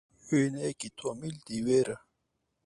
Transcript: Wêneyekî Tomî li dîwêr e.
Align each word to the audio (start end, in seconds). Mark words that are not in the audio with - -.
Wêneyekî 0.27 0.89
Tomî 0.99 1.29
li 1.33 1.39
dîwêr 1.47 1.87
e. 1.95 1.97